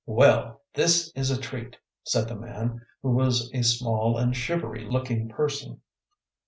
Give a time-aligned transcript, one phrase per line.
[0.07, 5.29] "Well, this is a treat!" said the man, who was a small and shivery looking
[5.29, 5.79] person.